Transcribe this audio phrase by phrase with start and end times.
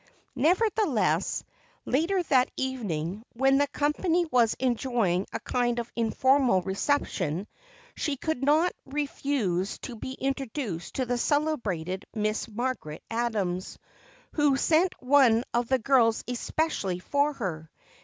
[0.35, 1.43] Nevertheless,
[1.85, 7.45] later that evening, when the company was enjoying a kind of informal reception,
[7.95, 13.77] she could not refuse to be introduced to the celebrated Miss Margaret Adams,
[14.31, 17.69] who sent one of the girls especially for her.